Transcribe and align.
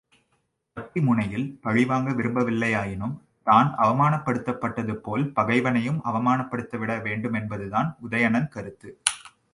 கத்திமுனையில் 0.77 1.59
பழிவாங்க 1.61 2.11
விரும்பவில்லையாயினும் 2.11 3.13
தான் 3.43 3.75
அவமானப் 3.75 4.25
படுத்தப்பட்டது 4.25 4.93
போல் 4.93 5.25
பகைவனையும் 5.35 6.01
அவமானப்படுத்திவிட 6.05 6.95
வேண்டுமென்பதுதான் 7.07 7.91
உதயணன் 8.09 8.49
கருத்து. 8.49 8.89